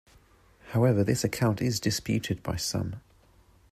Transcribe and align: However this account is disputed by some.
However 0.71 1.03
this 1.03 1.23
account 1.23 1.61
is 1.61 1.79
disputed 1.79 2.41
by 2.41 2.55
some. 2.55 2.95